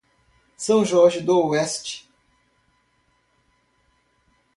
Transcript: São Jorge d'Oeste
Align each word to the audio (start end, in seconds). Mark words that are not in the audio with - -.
São 0.57 0.83
Jorge 0.83 1.21
d'Oeste 1.21 2.09